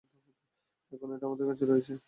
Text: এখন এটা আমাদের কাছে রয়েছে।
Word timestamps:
এখন 0.91 1.09
এটা 1.15 1.25
আমাদের 1.27 1.45
কাছে 1.49 1.63
রয়েছে। 1.65 1.93